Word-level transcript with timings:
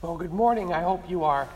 Well, 0.00 0.16
good 0.16 0.32
morning. 0.32 0.72
I 0.72 0.82
hope 0.82 1.10
you 1.10 1.24
are 1.24 1.48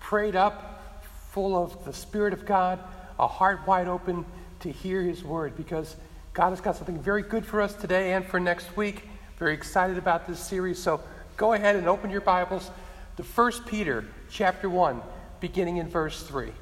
prayed 0.00 0.34
up, 0.34 1.04
full 1.32 1.54
of 1.54 1.84
the 1.84 1.92
Spirit 1.92 2.32
of 2.32 2.46
God, 2.46 2.78
a 3.18 3.26
heart 3.26 3.66
wide 3.66 3.88
open 3.88 4.24
to 4.60 4.72
hear 4.72 5.02
His 5.02 5.22
word 5.22 5.54
because 5.54 5.96
God 6.32 6.48
has 6.48 6.62
got 6.62 6.76
something 6.76 6.98
very 6.98 7.20
good 7.20 7.44
for 7.44 7.60
us 7.60 7.74
today 7.74 8.14
and 8.14 8.24
for 8.24 8.40
next 8.40 8.74
week. 8.74 9.06
Very 9.38 9.52
excited 9.52 9.98
about 9.98 10.26
this 10.26 10.40
series. 10.40 10.78
So 10.78 11.02
go 11.36 11.52
ahead 11.52 11.76
and 11.76 11.86
open 11.86 12.08
your 12.08 12.22
Bibles 12.22 12.70
to 13.18 13.22
1 13.22 13.52
Peter 13.66 14.06
chapter 14.30 14.70
1, 14.70 15.02
beginning 15.40 15.76
in 15.76 15.86
verse 15.86 16.22
3. 16.22 16.52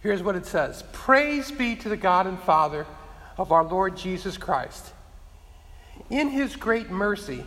Here's 0.00 0.24
what 0.24 0.34
it 0.34 0.44
says 0.44 0.82
Praise 0.92 1.52
be 1.52 1.76
to 1.76 1.88
the 1.88 1.96
God 1.96 2.26
and 2.26 2.40
Father 2.40 2.84
of 3.38 3.52
our 3.52 3.62
Lord 3.62 3.96
Jesus 3.96 4.38
Christ. 4.38 4.92
In 6.10 6.30
His 6.30 6.56
great 6.56 6.90
mercy, 6.90 7.46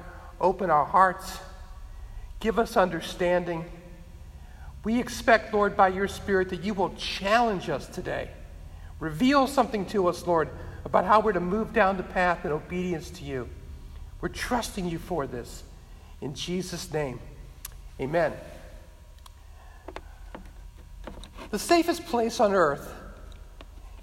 Open 0.41 0.71
our 0.71 0.85
hearts. 0.85 1.37
Give 2.39 2.57
us 2.57 2.75
understanding. 2.75 3.63
We 4.83 4.99
expect, 4.99 5.53
Lord, 5.53 5.77
by 5.77 5.89
your 5.89 6.07
Spirit, 6.07 6.49
that 6.49 6.63
you 6.63 6.73
will 6.73 6.95
challenge 6.95 7.69
us 7.69 7.85
today. 7.85 8.29
Reveal 8.99 9.45
something 9.45 9.85
to 9.87 10.07
us, 10.07 10.25
Lord, 10.25 10.49
about 10.83 11.05
how 11.05 11.19
we're 11.19 11.33
to 11.33 11.39
move 11.39 11.73
down 11.73 11.97
the 11.97 12.03
path 12.03 12.43
in 12.43 12.51
obedience 12.51 13.11
to 13.11 13.23
you. 13.23 13.47
We're 14.19 14.29
trusting 14.29 14.89
you 14.89 14.97
for 14.97 15.27
this. 15.27 15.63
In 16.21 16.33
Jesus' 16.33 16.91
name, 16.91 17.19
amen. 17.99 18.33
The 21.51 21.59
safest 21.59 22.05
place 22.07 22.39
on 22.39 22.53
earth 22.53 22.91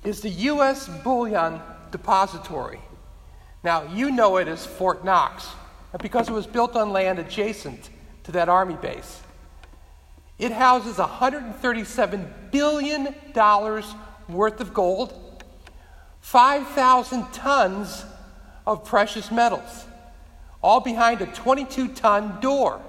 is 0.04 0.20
the 0.20 0.30
U.S. 0.30 0.88
Bullion 1.02 1.60
Depository. 1.90 2.80
Now, 3.64 3.82
you 3.92 4.12
know 4.12 4.36
it 4.36 4.46
as 4.46 4.64
Fort 4.64 5.04
Knox 5.04 5.48
because 6.00 6.28
it 6.28 6.32
was 6.32 6.46
built 6.46 6.76
on 6.76 6.92
land 6.92 7.18
adjacent 7.18 7.90
to 8.24 8.32
that 8.32 8.48
army 8.48 8.74
base. 8.74 9.22
It 10.38 10.52
houses 10.52 10.96
$137 10.96 12.50
billion 12.52 13.14
worth 14.28 14.60
of 14.60 14.74
gold, 14.74 15.42
5,000 16.20 17.32
tons 17.32 18.04
of 18.66 18.84
precious 18.84 19.30
metals, 19.30 19.86
all 20.62 20.80
behind 20.80 21.22
a 21.22 21.26
22 21.26 21.88
ton 21.88 22.38
door. 22.40 22.80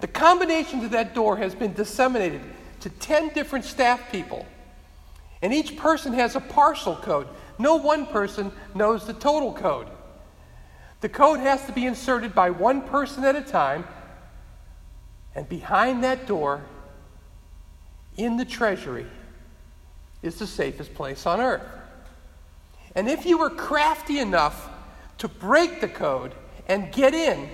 The 0.00 0.08
combination 0.08 0.80
to 0.80 0.88
that 0.88 1.14
door 1.14 1.36
has 1.36 1.54
been 1.54 1.72
disseminated 1.72 2.42
to 2.80 2.90
10 2.90 3.28
different 3.28 3.64
staff 3.64 4.10
people, 4.10 4.44
and 5.40 5.54
each 5.54 5.76
person 5.76 6.12
has 6.12 6.36
a 6.36 6.40
parcel 6.40 6.96
code. 6.96 7.28
No 7.58 7.76
one 7.76 8.04
person 8.06 8.50
knows 8.74 9.06
the 9.06 9.14
total 9.14 9.52
code. 9.52 9.86
The 11.04 11.10
code 11.10 11.40
has 11.40 11.66
to 11.66 11.72
be 11.72 11.84
inserted 11.84 12.34
by 12.34 12.48
one 12.48 12.80
person 12.80 13.24
at 13.24 13.36
a 13.36 13.42
time, 13.42 13.84
and 15.34 15.46
behind 15.46 16.02
that 16.02 16.26
door, 16.26 16.62
in 18.16 18.38
the 18.38 18.44
treasury, 18.46 19.04
is 20.22 20.36
the 20.36 20.46
safest 20.46 20.94
place 20.94 21.26
on 21.26 21.42
earth. 21.42 21.60
And 22.94 23.06
if 23.06 23.26
you 23.26 23.36
were 23.36 23.50
crafty 23.50 24.18
enough 24.18 24.70
to 25.18 25.28
break 25.28 25.82
the 25.82 25.88
code 25.88 26.32
and 26.68 26.90
get 26.90 27.12
in, 27.12 27.50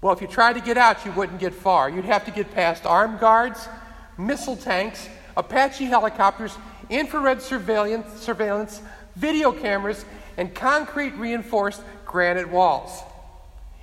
well, 0.00 0.14
if 0.14 0.22
you 0.22 0.26
tried 0.26 0.54
to 0.54 0.62
get 0.62 0.78
out, 0.78 1.04
you 1.04 1.12
wouldn't 1.12 1.38
get 1.38 1.52
far. 1.52 1.90
You'd 1.90 2.06
have 2.06 2.24
to 2.24 2.30
get 2.30 2.50
past 2.54 2.86
armed 2.86 3.20
guards, 3.20 3.68
missile 4.16 4.56
tanks, 4.56 5.06
Apache 5.36 5.84
helicopters, 5.84 6.56
infrared 6.88 7.42
surveillance, 7.42 8.22
surveillance 8.22 8.80
video 9.18 9.52
cameras, 9.52 10.04
and 10.36 10.54
concrete 10.54 11.14
reinforced 11.16 11.82
granite 12.06 12.48
walls. 12.48 13.02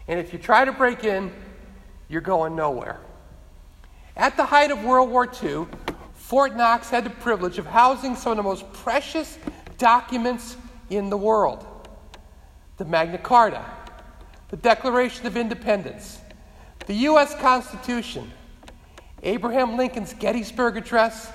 And 0.08 0.20
if 0.20 0.32
you 0.32 0.40
try 0.40 0.64
to 0.64 0.72
break 0.72 1.04
in, 1.04 1.32
you're 2.08 2.22
going 2.22 2.56
nowhere. 2.56 3.00
At 4.16 4.38
the 4.38 4.46
height 4.46 4.72
of 4.72 4.84
World 4.84 5.10
War 5.10 5.30
II, 5.44 5.68
Fort 6.14 6.56
Knox 6.56 6.90
had 6.90 7.04
the 7.04 7.10
privilege 7.10 7.58
of 7.58 7.66
housing 7.66 8.16
some 8.16 8.32
of 8.32 8.38
the 8.38 8.44
most 8.44 8.72
precious 8.72 9.38
documents 9.78 10.56
in 10.90 11.10
the 11.10 11.18
world 11.18 11.66
the 12.78 12.86
Magna 12.86 13.18
Carta, 13.18 13.64
the 14.50 14.58
Declaration 14.58 15.26
of 15.28 15.38
Independence, 15.38 16.20
the 16.88 16.94
U.S. 16.94 17.34
Constitution, 17.36 18.30
Abraham 19.24 19.78
Lincoln's 19.78 20.14
Gettysburg 20.14 20.76
Address, 20.76 21.32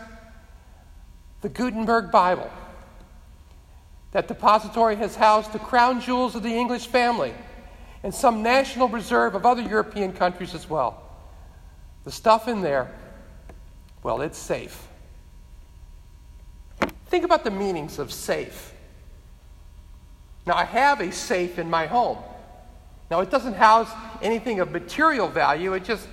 the 1.41 1.49
Gutenberg 1.49 2.11
Bible. 2.11 2.51
That 4.13 4.29
depository 4.29 4.97
has 4.97 5.15
housed 5.15 5.53
the 5.53 5.59
crown 5.59 6.01
jewels 6.01 6.35
of 6.35 6.43
the 6.43 6.53
English 6.53 6.87
family 6.89 7.33
and 8.03 8.15
some 8.15 8.43
national 8.43 8.89
reserve 8.89 9.35
of 9.35 9.47
other 9.47 9.63
European 9.63 10.13
countries 10.13 10.55
as 10.55 10.69
well. 10.69 11.03
The 12.05 12.11
stuff 12.11 12.49
in 12.49 12.63
there, 12.63 12.93
well, 14.03 14.23
it's 14.23 14.39
safe. 14.39 14.89
Think 17.07 17.25
about 17.25 17.45
the 17.45 17.51
meanings 17.51 17.99
of 17.99 18.13
safe. 18.13 18.73
Now, 20.47 20.55
I 20.55 20.65
have 20.65 21.01
a 21.01 21.13
safe 21.13 21.59
in 21.59 21.69
my 21.69 21.87
home. 21.87 22.19
Now, 23.11 23.21
it 23.21 23.31
doesn't 23.31 23.55
house 23.55 23.91
anything 24.23 24.61
of 24.61 24.71
material 24.71 25.29
value, 25.29 25.75
it 25.75 25.85
just 25.85 26.09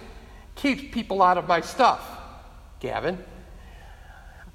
keeps 0.56 0.84
people 0.94 1.22
out 1.22 1.38
of 1.38 1.48
my 1.48 1.62
stuff. 1.62 2.02
Gavin. 2.80 3.24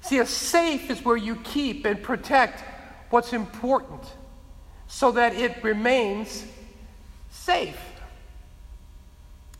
See, 0.01 0.19
a 0.19 0.25
safe 0.25 0.89
is 0.89 1.03
where 1.03 1.17
you 1.17 1.37
keep 1.37 1.85
and 1.85 2.01
protect 2.01 2.63
what's 3.13 3.31
important 3.31 4.01
so 4.87 5.11
that 5.11 5.35
it 5.35 5.63
remains 5.63 6.47
safe. 7.29 7.77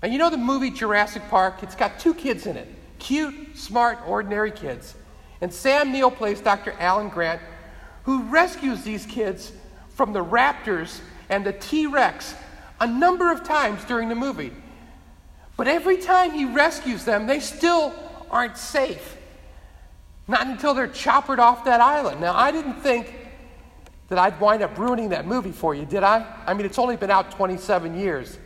And 0.02 0.12
you 0.12 0.18
know 0.18 0.32
the 0.32 0.38
movie 0.38 0.72
Jurassic 0.72 1.22
Park? 1.30 1.62
It's 1.62 1.76
got 1.76 2.00
two 2.00 2.16
kids 2.16 2.48
in 2.48 2.58
it 2.58 2.68
cute, 2.98 3.56
smart, 3.56 4.00
ordinary 4.08 4.50
kids. 4.50 4.96
And 5.40 5.54
Sam 5.54 5.92
Neill 5.92 6.10
plays 6.10 6.42
Dr. 6.42 6.74
Alan 6.80 7.10
Grant, 7.10 7.42
who 8.06 8.24
rescues 8.24 8.82
these 8.82 9.06
kids 9.06 9.52
from 9.90 10.14
the 10.14 10.26
raptors 10.26 11.02
and 11.30 11.46
the 11.46 11.54
T 11.54 11.86
Rex 11.86 12.34
a 12.80 12.88
number 12.88 13.32
of 13.32 13.44
times 13.44 13.86
during 13.86 14.10
the 14.10 14.16
movie. 14.16 14.52
But 15.58 15.68
every 15.68 15.98
time 15.98 16.32
he 16.32 16.46
rescues 16.46 17.06
them, 17.06 17.28
they 17.28 17.40
still 17.40 17.94
aren't 18.32 18.58
safe. 18.58 19.16
Not 20.28 20.48
until 20.48 20.74
they're 20.74 20.88
choppered 20.88 21.40
off 21.40 21.66
that 21.66 21.82
island. 21.82 22.20
Now, 22.20 22.34
I 22.36 22.50
didn't 22.50 22.82
think 22.82 23.20
that 24.14 24.20
I'd 24.20 24.40
wind 24.40 24.62
up 24.62 24.78
ruining 24.78 25.10
that 25.10 25.26
movie 25.26 25.52
for 25.52 25.74
you, 25.74 25.86
did 25.86 26.04
I? 26.04 26.24
I 26.46 26.54
mean, 26.54 26.68
it's 26.68 26.78
only 26.78 26.96
been 26.96 27.10
out 27.10 27.32
27 27.32 28.00
years. 28.00 28.38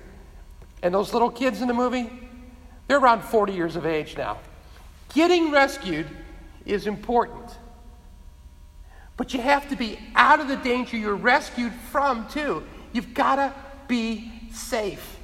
And 0.82 0.94
those 0.94 1.12
little 1.12 1.30
kids 1.30 1.62
in 1.62 1.68
the 1.68 1.74
movie, 1.74 2.10
they're 2.88 3.00
around 3.00 3.22
40 3.22 3.52
years 3.52 3.76
of 3.76 3.86
age 3.86 4.16
now. 4.16 4.40
Getting 5.14 5.52
rescued 5.52 6.08
is 6.66 6.88
important. 6.88 7.52
But 9.18 9.34
you 9.34 9.42
have 9.42 9.68
to 9.68 9.76
be 9.76 10.00
out 10.16 10.40
of 10.40 10.48
the 10.48 10.56
danger 10.56 10.96
you're 10.96 11.16
rescued 11.16 11.74
from, 11.92 12.30
too. 12.30 12.64
You've 12.94 13.14
got 13.14 13.36
to 13.36 13.54
be 13.90 14.32
safe. 14.54 15.18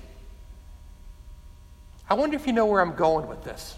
I 2.09 2.15
wonder 2.15 2.35
if 2.35 2.45
you 2.47 2.51
know 2.51 2.65
where 2.65 2.81
I'm 2.81 2.95
going 2.95 3.29
with 3.29 3.45
this. 3.45 3.77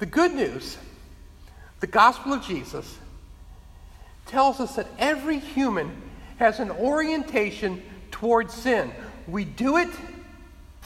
The 0.00 0.06
good 0.06 0.34
news, 0.34 0.76
the 1.78 1.86
gospel 1.86 2.32
of 2.32 2.42
Jesus, 2.42 2.98
tells 4.28 4.60
us 4.60 4.76
that 4.76 4.86
every 4.98 5.38
human 5.38 6.00
has 6.38 6.60
an 6.60 6.70
orientation 6.70 7.82
towards 8.10 8.54
sin. 8.54 8.92
We 9.26 9.44
do 9.44 9.76
it, 9.76 9.88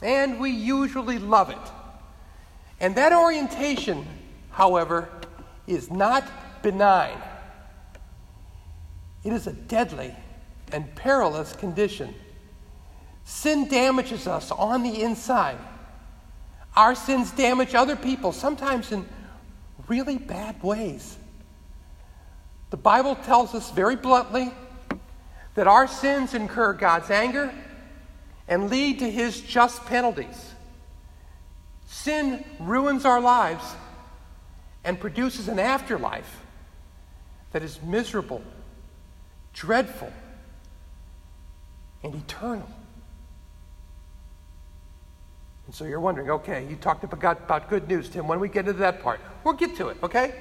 and 0.02 0.40
we 0.40 0.50
usually 0.50 1.18
love 1.18 1.50
it. 1.50 1.72
And 2.80 2.96
that 2.96 3.12
orientation, 3.12 4.06
however, 4.50 5.08
is 5.66 5.90
not 5.90 6.24
benign. 6.62 7.18
It 9.24 9.32
is 9.32 9.46
a 9.46 9.52
deadly 9.52 10.14
and 10.72 10.92
perilous 10.94 11.52
condition. 11.52 12.14
Sin 13.24 13.68
damages 13.68 14.26
us 14.26 14.50
on 14.50 14.82
the 14.82 15.02
inside. 15.02 15.58
Our 16.74 16.94
sins 16.94 17.30
damage 17.30 17.74
other 17.74 17.94
people, 17.94 18.32
sometimes 18.32 18.90
in 18.90 19.06
really 19.86 20.18
bad 20.18 20.60
ways. 20.62 21.18
The 22.72 22.78
Bible 22.78 23.16
tells 23.16 23.54
us 23.54 23.70
very 23.70 23.96
bluntly 23.96 24.50
that 25.56 25.66
our 25.66 25.86
sins 25.86 26.32
incur 26.32 26.72
God's 26.72 27.10
anger 27.10 27.52
and 28.48 28.70
lead 28.70 29.00
to 29.00 29.10
his 29.10 29.42
just 29.42 29.84
penalties. 29.84 30.54
Sin 31.84 32.42
ruins 32.58 33.04
our 33.04 33.20
lives 33.20 33.62
and 34.84 34.98
produces 34.98 35.48
an 35.48 35.58
afterlife 35.58 36.40
that 37.52 37.62
is 37.62 37.78
miserable, 37.82 38.42
dreadful, 39.52 40.10
and 42.02 42.14
eternal. 42.14 42.70
And 45.66 45.74
so 45.74 45.84
you're 45.84 46.00
wondering, 46.00 46.30
okay, 46.30 46.66
you 46.70 46.76
talked 46.76 47.04
about, 47.04 47.68
good 47.68 47.86
news, 47.86 48.08
Tim. 48.08 48.26
When 48.26 48.40
we 48.40 48.48
get 48.48 48.66
into 48.66 48.80
that 48.80 49.02
part, 49.02 49.20
we'll 49.44 49.52
get 49.52 49.76
to 49.76 49.88
it, 49.88 49.98
okay? 50.02 50.32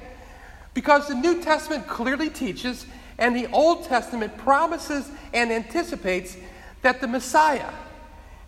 Because 0.74 1.08
the 1.08 1.14
New 1.14 1.42
Testament 1.42 1.86
clearly 1.86 2.30
teaches, 2.30 2.86
and 3.18 3.36
the 3.36 3.48
Old 3.52 3.84
Testament 3.84 4.36
promises 4.38 5.10
and 5.32 5.52
anticipates 5.52 6.36
that 6.82 7.00
the 7.00 7.08
Messiah, 7.08 7.70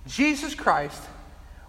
Jesus 0.06 0.54
Christ, 0.54 1.02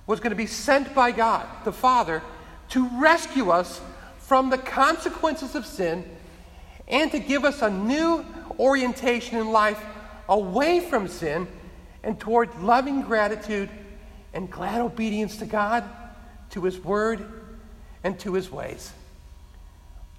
was 0.07 0.19
going 0.19 0.31
to 0.31 0.35
be 0.35 0.47
sent 0.47 0.93
by 0.93 1.11
God, 1.11 1.47
the 1.65 1.73
Father, 1.73 2.21
to 2.69 2.87
rescue 2.99 3.49
us 3.49 3.81
from 4.19 4.49
the 4.49 4.57
consequences 4.57 5.55
of 5.55 5.65
sin 5.65 6.03
and 6.87 7.11
to 7.11 7.19
give 7.19 7.45
us 7.45 7.61
a 7.61 7.69
new 7.69 8.25
orientation 8.59 9.37
in 9.37 9.51
life 9.51 9.83
away 10.29 10.79
from 10.79 11.07
sin 11.07 11.47
and 12.03 12.19
toward 12.19 12.55
loving 12.61 13.01
gratitude 13.01 13.69
and 14.33 14.49
glad 14.49 14.81
obedience 14.81 15.37
to 15.37 15.45
God, 15.45 15.83
to 16.51 16.61
His 16.61 16.79
Word, 16.79 17.25
and 18.03 18.19
to 18.19 18.33
His 18.33 18.51
ways. 18.51 18.91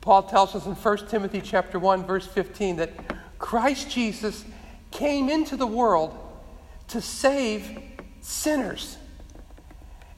Paul 0.06 0.22
tells 0.22 0.54
us 0.54 0.66
in 0.66 0.76
1 0.76 1.08
Timothy 1.08 1.40
chapter 1.40 1.80
1 1.80 2.04
verse 2.04 2.28
15 2.28 2.76
that 2.76 2.92
Christ 3.40 3.90
Jesus 3.90 4.44
came 4.92 5.28
into 5.28 5.56
the 5.56 5.66
world 5.66 6.16
to 6.86 7.00
save 7.00 7.76
sinners. 8.20 8.98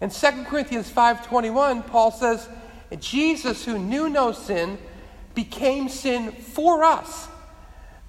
In 0.02 0.10
2 0.10 0.44
Corinthians 0.44 0.90
5:21, 0.90 1.86
Paul 1.86 2.10
says, 2.10 2.50
Jesus 3.00 3.64
who 3.64 3.78
knew 3.78 4.10
no 4.10 4.32
sin 4.32 4.76
became 5.34 5.88
sin 5.88 6.32
for 6.32 6.84
us 6.84 7.26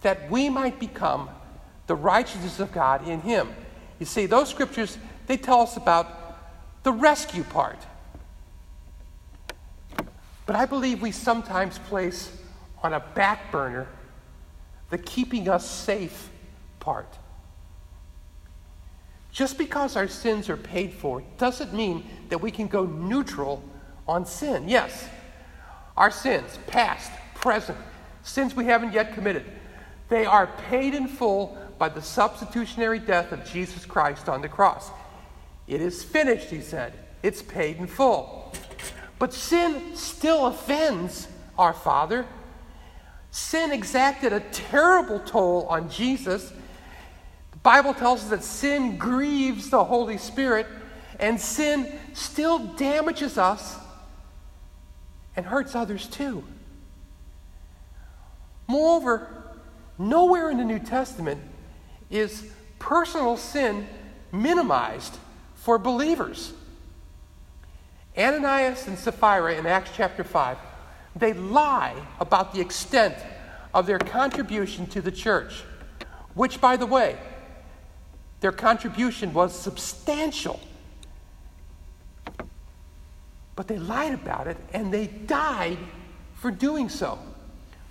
that 0.01 0.29
we 0.29 0.49
might 0.49 0.81
become 0.81 1.29
the 1.87 1.95
righteousness 1.95 2.59
of 2.59 2.73
God 2.73 3.07
in 3.07 3.21
him. 3.21 3.47
You 3.99 4.05
see, 4.05 4.25
those 4.25 4.49
scriptures 4.49 4.97
they 5.27 5.37
tell 5.37 5.61
us 5.61 5.77
about 5.77 6.83
the 6.83 6.91
rescue 6.91 7.43
part. 7.43 7.79
But 10.49 10.55
I 10.55 10.65
believe 10.65 11.03
we 11.03 11.11
sometimes 11.11 11.77
place 11.77 12.35
on 12.81 12.93
a 12.93 12.99
back 12.99 13.51
burner 13.51 13.87
the 14.89 14.97
keeping 14.97 15.47
us 15.47 15.69
safe 15.69 16.31
part. 16.79 17.19
Just 19.31 19.59
because 19.59 19.95
our 19.95 20.07
sins 20.07 20.49
are 20.49 20.57
paid 20.57 20.91
for 20.91 21.21
doesn't 21.37 21.71
mean 21.71 22.03
that 22.29 22.39
we 22.39 22.49
can 22.49 22.65
go 22.65 22.87
neutral 22.87 23.63
on 24.07 24.25
sin. 24.25 24.67
Yes, 24.67 25.07
our 25.95 26.09
sins, 26.09 26.57
past, 26.65 27.11
present, 27.35 27.77
sins 28.23 28.55
we 28.55 28.65
haven't 28.65 28.93
yet 28.93 29.13
committed, 29.13 29.45
they 30.09 30.25
are 30.25 30.47
paid 30.67 30.95
in 30.95 31.07
full 31.07 31.59
by 31.77 31.89
the 31.89 32.01
substitutionary 32.01 32.97
death 32.97 33.31
of 33.31 33.45
Jesus 33.45 33.85
Christ 33.85 34.27
on 34.27 34.41
the 34.41 34.49
cross. 34.49 34.89
It 35.67 35.79
is 35.79 36.03
finished, 36.03 36.49
he 36.49 36.61
said. 36.61 36.93
It's 37.21 37.43
paid 37.43 37.77
in 37.77 37.85
full. 37.85 38.38
But 39.19 39.33
sin 39.33 39.95
still 39.95 40.47
offends 40.47 41.27
our 41.57 41.73
Father. 41.73 42.25
Sin 43.31 43.71
exacted 43.71 44.33
a 44.33 44.39
terrible 44.39 45.19
toll 45.19 45.67
on 45.69 45.89
Jesus. 45.89 46.51
The 47.51 47.57
Bible 47.57 47.93
tells 47.93 48.23
us 48.23 48.29
that 48.29 48.43
sin 48.43 48.97
grieves 48.97 49.69
the 49.69 49.83
Holy 49.83 50.17
Spirit, 50.17 50.65
and 51.19 51.39
sin 51.39 51.91
still 52.13 52.59
damages 52.59 53.37
us 53.37 53.75
and 55.35 55.45
hurts 55.45 55.75
others 55.75 56.07
too. 56.07 56.43
Moreover, 58.67 59.27
nowhere 59.97 60.49
in 60.49 60.57
the 60.57 60.63
New 60.63 60.79
Testament 60.79 61.41
is 62.09 62.49
personal 62.79 63.35
sin 63.35 63.87
minimized 64.31 65.17
for 65.55 65.77
believers. 65.77 66.53
Ananias 68.19 68.87
and 68.87 68.99
Sapphira 68.99 69.55
in 69.55 69.65
Acts 69.65 69.91
chapter 69.95 70.25
5, 70.25 70.57
they 71.15 71.33
lie 71.33 71.95
about 72.19 72.53
the 72.53 72.59
extent 72.59 73.15
of 73.73 73.85
their 73.85 73.99
contribution 73.99 74.85
to 74.87 75.01
the 75.01 75.11
church, 75.11 75.63
which, 76.33 76.59
by 76.59 76.75
the 76.75 76.85
way, 76.85 77.17
their 78.41 78.51
contribution 78.51 79.33
was 79.33 79.57
substantial. 79.57 80.59
But 83.55 83.67
they 83.67 83.77
lied 83.77 84.13
about 84.13 84.47
it 84.47 84.57
and 84.73 84.93
they 84.93 85.07
died 85.07 85.77
for 86.35 86.51
doing 86.51 86.89
so. 86.89 87.19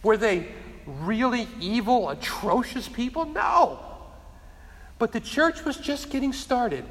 Were 0.02 0.16
they 0.16 0.48
really 0.86 1.48
evil, 1.60 2.08
atrocious 2.10 2.88
people? 2.88 3.26
No. 3.26 3.78
But 4.98 5.12
the 5.12 5.20
church 5.20 5.64
was 5.64 5.76
just 5.76 6.10
getting 6.10 6.32
started. 6.32 6.84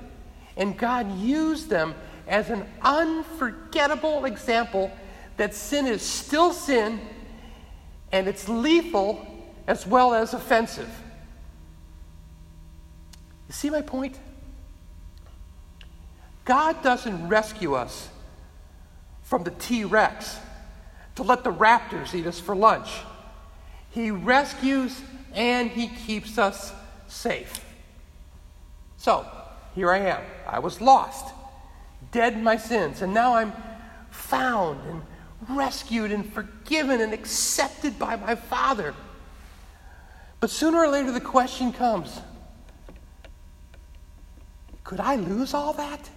And 0.56 0.78
God 0.78 1.20
used 1.20 1.70
them 1.70 1.96
as 2.28 2.50
an 2.50 2.66
unforgettable 2.82 4.26
example 4.26 4.92
that 5.38 5.54
sin 5.54 5.88
is 5.88 6.02
still 6.02 6.54
sin 6.54 7.00
and 8.12 8.28
it's 8.28 8.48
lethal 8.50 9.26
as 9.68 9.86
well 9.86 10.14
as 10.14 10.34
offensive. 10.34 10.90
You 13.48 13.54
see 13.54 13.70
my 13.70 13.82
point? 13.82 14.20
God 16.46 16.82
doesn't 16.82 17.28
rescue 17.28 17.74
us 17.76 18.10
from 19.24 19.44
the 19.44 19.52
T 19.52 19.84
Rex 19.84 20.40
to 21.16 21.24
let 21.24 21.44
the 21.44 21.52
raptors 21.52 22.14
eat 22.16 22.26
us 22.26 22.40
for 22.40 22.56
lunch. 22.56 22.90
He 23.92 24.12
rescues 24.12 25.02
and 25.34 25.70
He 25.70 25.88
keeps 25.88 26.38
us 26.38 26.72
safe. 27.08 27.64
So, 28.98 29.26
here 29.76 29.92
I 29.92 30.00
am. 30.00 30.22
I 30.48 30.60
was 30.60 30.80
lost, 30.82 31.34
dead 32.12 32.34
in 32.34 32.44
my 32.44 32.58
sins, 32.58 33.02
and 33.02 33.14
now 33.14 33.36
I'm 33.36 33.54
found 34.10 34.80
and 34.88 35.02
rescued 35.58 36.12
and 36.12 36.32
forgiven 36.34 37.02
and 37.02 37.14
accepted 37.14 37.98
by 38.00 38.16
my 38.16 38.36
Father. 38.36 38.94
But 40.40 40.50
sooner 40.50 40.78
or 40.78 40.88
later, 40.88 41.12
the 41.12 41.22
question 41.22 41.72
comes 41.72 42.22
could 44.84 45.00
I 45.02 45.18
lose 45.18 45.54
all 45.54 45.74
that? 45.74 46.10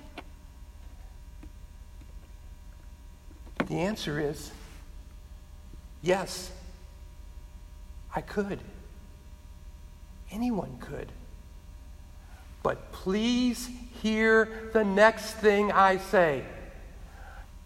The 3.66 3.74
answer 3.74 4.20
is 4.20 4.52
yes, 6.02 6.52
I 8.14 8.20
could. 8.20 8.60
Anyone 10.30 10.78
could. 10.78 11.10
But 12.62 12.92
please 12.92 13.68
hear 14.02 14.70
the 14.72 14.84
next 14.84 15.34
thing 15.34 15.72
I 15.72 15.98
say 15.98 16.44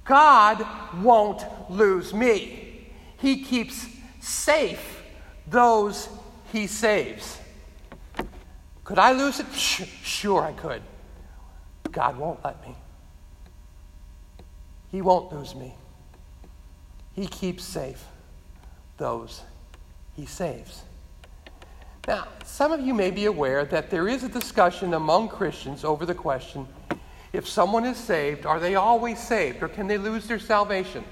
God 0.04 0.66
won't 1.02 1.42
lose 1.70 2.12
me, 2.12 2.90
He 3.18 3.42
keeps 3.42 3.86
safe 4.20 5.02
those 5.46 6.08
He 6.52 6.66
saves. 6.66 7.38
Could 8.84 8.98
I 8.98 9.12
lose 9.12 9.40
it? 9.40 9.46
Sure, 9.54 10.42
I 10.42 10.52
could. 10.52 10.82
God 11.90 12.18
won't 12.18 12.44
let 12.44 12.60
me. 12.66 12.74
He 14.90 15.00
won't 15.00 15.32
lose 15.32 15.54
me. 15.54 15.74
He 17.14 17.26
keeps 17.26 17.64
safe 17.64 18.04
those 18.96 19.42
he 20.16 20.26
saves. 20.26 20.82
Now, 22.06 22.28
some 22.44 22.72
of 22.72 22.80
you 22.80 22.92
may 22.92 23.10
be 23.10 23.24
aware 23.24 23.64
that 23.64 23.90
there 23.90 24.08
is 24.08 24.24
a 24.24 24.28
discussion 24.28 24.94
among 24.94 25.28
Christians 25.28 25.84
over 25.84 26.04
the 26.04 26.14
question 26.14 26.66
if 27.32 27.48
someone 27.48 27.84
is 27.84 27.96
saved, 27.96 28.46
are 28.46 28.60
they 28.60 28.76
always 28.76 29.18
saved 29.18 29.60
or 29.62 29.68
can 29.68 29.88
they 29.88 29.98
lose 29.98 30.28
their 30.28 30.38
salvation? 30.38 31.04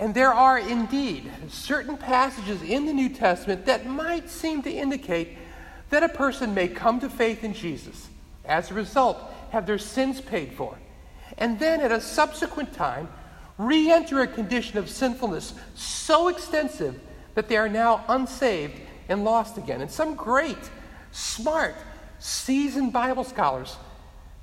And 0.00 0.12
there 0.12 0.34
are 0.34 0.58
indeed 0.58 1.30
certain 1.48 1.96
passages 1.96 2.62
in 2.62 2.84
the 2.84 2.92
New 2.92 3.08
Testament 3.08 3.66
that 3.66 3.86
might 3.86 4.28
seem 4.28 4.62
to 4.62 4.70
indicate 4.70 5.38
that 5.90 6.02
a 6.02 6.08
person 6.08 6.52
may 6.52 6.66
come 6.66 6.98
to 7.00 7.08
faith 7.08 7.44
in 7.44 7.54
Jesus, 7.54 8.08
as 8.44 8.70
a 8.70 8.74
result, 8.74 9.18
have 9.50 9.66
their 9.66 9.78
sins 9.78 10.20
paid 10.20 10.52
for, 10.52 10.76
and 11.38 11.60
then 11.60 11.80
at 11.80 11.92
a 11.92 12.00
subsequent 12.00 12.74
time 12.74 13.08
re 13.56 13.90
enter 13.90 14.20
a 14.20 14.26
condition 14.26 14.78
of 14.78 14.90
sinfulness 14.90 15.54
so 15.76 16.28
extensive 16.28 16.98
that 17.34 17.48
they 17.48 17.56
are 17.56 17.68
now 17.68 18.04
unsaved 18.08 18.74
and 19.08 19.24
lost 19.24 19.58
again. 19.58 19.80
And 19.80 19.90
some 19.90 20.14
great, 20.14 20.58
smart, 21.12 21.74
seasoned 22.18 22.92
Bible 22.92 23.24
scholars 23.24 23.76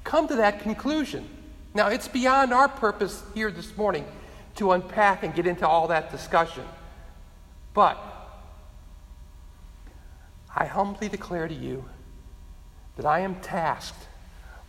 come 0.04 0.28
to 0.28 0.36
that 0.38 0.62
conclusion. 0.62 1.30
Now, 1.74 1.90
it's 1.90 2.08
beyond 2.08 2.54
our 2.54 2.70
purpose 2.70 3.24
here 3.34 3.52
this 3.52 3.76
morning 3.76 4.06
to 4.56 4.72
unpack 4.72 5.24
and 5.24 5.36
get 5.36 5.46
into 5.46 5.68
all 5.68 5.88
that 5.90 6.12
discussion. 6.12 6.64
But 7.74 7.98
I 10.56 10.66
humbly 10.66 11.10
declare 11.10 11.48
to 11.48 11.54
you 11.54 11.84
that 12.96 13.06
I 13.06 13.20
am 13.20 13.36
tasked 13.42 14.08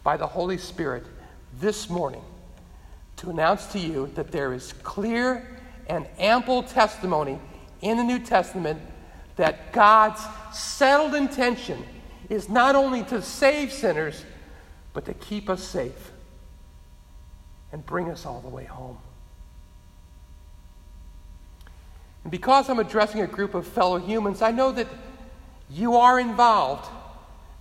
by 0.02 0.16
the 0.16 0.26
Holy 0.26 0.58
Spirit 0.58 1.04
this 1.60 1.88
morning 1.88 2.22
to 3.16 3.30
announce 3.30 3.66
to 3.66 3.78
you 3.78 4.10
that 4.14 4.32
there 4.32 4.52
is 4.52 4.72
clear 4.72 5.56
and 5.88 6.06
ample 6.18 6.64
testimony 6.64 7.38
in 7.80 7.96
the 7.96 8.02
New 8.02 8.18
Testament 8.18 8.80
that 9.36 9.72
God's 9.72 10.20
settled 10.52 11.14
intention 11.14 11.84
is 12.28 12.48
not 12.48 12.74
only 12.74 13.04
to 13.04 13.22
save 13.22 13.72
sinners, 13.72 14.24
but 14.92 15.04
to 15.04 15.14
keep 15.14 15.48
us 15.48 15.62
safe 15.62 16.12
and 17.72 17.84
bring 17.84 18.10
us 18.10 18.24
all 18.24 18.40
the 18.40 18.48
way 18.48 18.64
home. 18.64 18.98
And 22.24 22.30
because 22.30 22.68
I'm 22.68 22.78
addressing 22.78 23.20
a 23.20 23.26
group 23.26 23.54
of 23.54 23.66
fellow 23.66 23.98
humans, 23.98 24.42
I 24.42 24.50
know 24.50 24.72
that 24.72 24.88
you 25.70 25.96
are 25.96 26.18
involved 26.18 26.90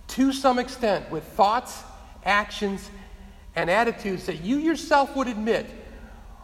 to 0.08 0.32
some 0.32 0.58
extent 0.58 1.10
with 1.10 1.24
thoughts, 1.24 1.82
actions, 2.24 2.90
and 3.54 3.70
attitudes 3.70 4.26
that 4.26 4.40
you 4.40 4.58
yourself 4.58 5.14
would 5.16 5.28
admit 5.28 5.66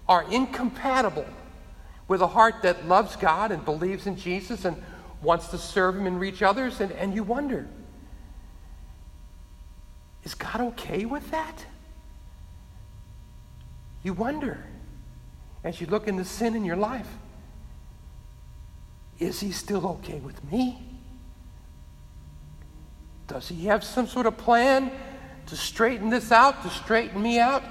are 0.08 0.24
incompatible 0.30 1.26
with 2.08 2.20
a 2.20 2.26
heart 2.26 2.56
that 2.62 2.86
loves 2.86 3.16
God 3.16 3.50
and 3.52 3.64
believes 3.64 4.06
in 4.06 4.16
Jesus 4.16 4.64
and 4.64 4.82
wants 5.22 5.48
to 5.48 5.58
serve 5.58 5.96
Him 5.96 6.06
and 6.06 6.18
reach 6.18 6.42
others. 6.42 6.80
And, 6.80 6.92
and 6.92 7.14
you 7.14 7.22
wonder, 7.22 7.68
is 10.24 10.34
God 10.34 10.60
okay 10.60 11.04
with 11.04 11.30
that? 11.30 11.64
You 14.02 14.12
wonder 14.12 14.64
as 15.64 15.80
you 15.80 15.86
look 15.86 16.08
into 16.08 16.24
sin 16.24 16.56
in 16.56 16.64
your 16.64 16.76
life, 16.76 17.08
is 19.18 19.40
He 19.40 19.52
still 19.52 19.86
okay 19.86 20.18
with 20.18 20.50
me? 20.50 20.82
Does 23.28 23.48
He 23.48 23.66
have 23.66 23.84
some 23.84 24.06
sort 24.06 24.26
of 24.26 24.36
plan 24.36 24.90
to 25.46 25.56
straighten 25.56 26.10
this 26.10 26.32
out, 26.32 26.62
to 26.62 26.70
straighten 26.70 27.22
me 27.22 27.38
out? 27.38 27.62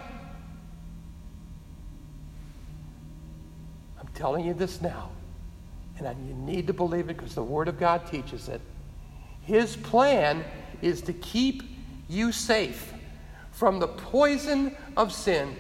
I'm 4.00 4.08
telling 4.14 4.46
you 4.46 4.54
this 4.54 4.82
now, 4.82 5.10
and 6.06 6.28
you 6.28 6.34
need 6.34 6.68
to 6.68 6.74
believe 6.74 7.10
it 7.10 7.18
because 7.18 7.36
the 7.36 7.44
Word 7.44 7.68
of 7.68 7.80
God 7.80 8.06
teaches 8.08 8.48
it. 8.48 8.62
His 9.42 9.76
plan 9.76 10.44
is 10.82 11.02
to 11.04 11.14
keep 11.14 11.64
you 12.10 12.32
safe 12.32 12.94
from 13.52 13.80
the 13.80 13.88
poison 13.88 14.76
of 14.98 15.12
sin, 15.14 15.56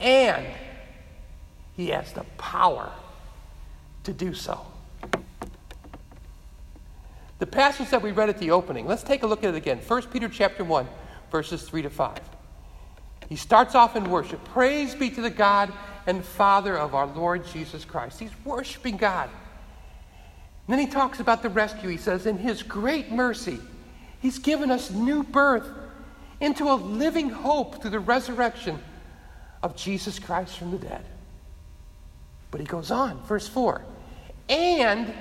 and 0.00 0.46
He 1.76 1.88
has 1.88 2.12
the 2.12 2.24
power 2.36 2.90
to 4.04 4.12
do 4.12 4.34
so. 4.34 4.66
The 7.38 7.46
passage 7.46 7.90
that 7.90 8.02
we 8.02 8.10
read 8.10 8.28
at 8.28 8.38
the 8.38 8.50
opening, 8.50 8.86
let's 8.86 9.04
take 9.04 9.22
a 9.22 9.26
look 9.26 9.44
at 9.44 9.54
it 9.54 9.56
again. 9.56 9.78
1 9.78 10.02
Peter 10.08 10.28
chapter 10.28 10.64
1, 10.64 10.88
verses 11.30 11.62
3 11.62 11.82
to 11.82 11.90
5. 11.90 12.18
He 13.28 13.36
starts 13.36 13.74
off 13.74 13.94
in 13.94 14.10
worship. 14.10 14.42
Praise 14.44 14.94
be 14.94 15.10
to 15.10 15.20
the 15.20 15.30
God 15.30 15.72
and 16.06 16.24
Father 16.24 16.76
of 16.76 16.94
our 16.94 17.06
Lord 17.06 17.46
Jesus 17.46 17.84
Christ. 17.84 18.18
He's 18.18 18.32
worshiping 18.44 18.96
God. 18.96 19.28
And 20.68 20.78
then 20.78 20.78
he 20.78 20.86
talks 20.86 21.18
about 21.18 21.42
the 21.42 21.48
rescue. 21.48 21.88
He 21.88 21.96
says, 21.96 22.26
In 22.26 22.38
his 22.38 22.62
great 22.62 23.10
mercy, 23.10 23.58
he's 24.20 24.38
given 24.38 24.70
us 24.70 24.90
new 24.90 25.24
birth 25.24 25.66
into 26.40 26.70
a 26.70 26.74
living 26.74 27.30
hope 27.30 27.80
through 27.80 27.90
the 27.90 27.98
resurrection 27.98 28.78
of 29.62 29.74
Jesus 29.74 30.20
Christ 30.20 30.56
from 30.56 30.70
the 30.70 30.78
dead. 30.78 31.04
But 32.52 32.60
he 32.60 32.66
goes 32.66 32.90
on, 32.90 33.20
verse 33.24 33.48
4 33.48 33.82
and 34.48 35.12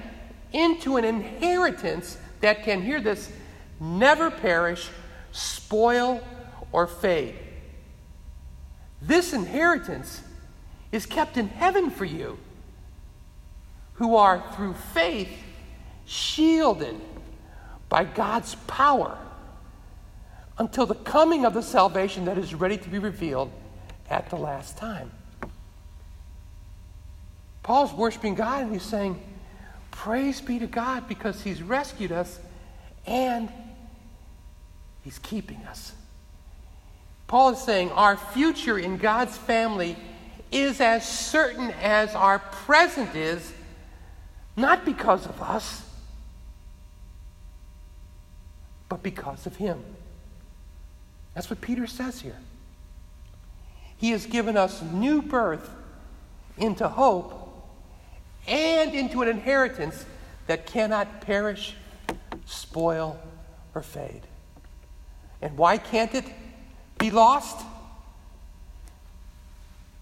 into 0.53 0.97
an 0.97 1.03
inheritance 1.03 2.17
that 2.41 2.63
can, 2.63 2.81
hear 2.81 3.01
this, 3.01 3.31
never 3.79 4.31
perish, 4.31 4.89
spoil, 5.31 6.25
or 6.71 6.87
fade. 6.87 7.35
This 9.01 9.33
inheritance 9.33 10.21
is 10.91 11.05
kept 11.05 11.37
in 11.37 11.47
heaven 11.49 11.89
for 11.89 12.05
you, 12.05 12.37
who 13.97 14.15
are 14.15 14.43
through 14.55 14.73
faith 14.93 15.29
shielded 16.05 16.95
by 17.89 18.03
God's 18.03 18.55
power 18.67 19.17
until 20.57 20.85
the 20.85 20.95
coming 20.95 21.45
of 21.45 21.53
the 21.53 21.61
salvation 21.61 22.25
that 22.25 22.37
is 22.37 22.55
ready 22.55 22.77
to 22.77 22.89
be 22.89 22.99
revealed 22.99 23.51
at 24.09 24.29
the 24.29 24.35
last 24.35 24.77
time. 24.77 25.11
Paul's 27.63 27.93
worshiping 27.93 28.35
God 28.35 28.63
and 28.63 28.73
he's 28.73 28.83
saying, 28.83 29.21
Praise 29.91 30.41
be 30.41 30.59
to 30.59 30.67
God 30.67 31.07
because 31.07 31.41
he's 31.41 31.61
rescued 31.61 32.11
us 32.11 32.39
and 33.05 33.49
he's 35.03 35.19
keeping 35.19 35.57
us. 35.65 35.91
Paul 37.27 37.49
is 37.49 37.59
saying 37.59 37.91
our 37.91 38.15
future 38.15 38.77
in 38.77 38.97
God's 38.97 39.35
family 39.35 39.97
is 40.51 40.79
as 40.79 41.07
certain 41.07 41.71
as 41.81 42.15
our 42.15 42.39
present 42.39 43.15
is, 43.15 43.51
not 44.57 44.83
because 44.83 45.27
of 45.27 45.39
us, 45.41 45.83
but 48.89 49.03
because 49.03 49.45
of 49.45 49.55
him. 49.55 49.83
That's 51.35 51.49
what 51.49 51.61
Peter 51.61 51.85
says 51.85 52.19
here. 52.19 52.37
He 53.97 54.09
has 54.11 54.25
given 54.25 54.57
us 54.57 54.81
new 54.81 55.21
birth 55.21 55.69
into 56.57 56.87
hope 56.87 57.43
and 58.47 58.93
into 58.95 59.21
an 59.21 59.27
inheritance 59.27 60.05
that 60.47 60.65
cannot 60.65 61.21
perish, 61.21 61.75
spoil, 62.45 63.19
or 63.75 63.83
fade. 63.83 64.21
And 65.41 65.55
why 65.57 65.77
can't 65.77 66.13
it 66.15 66.25
be 66.97 67.11
lost? 67.11 67.63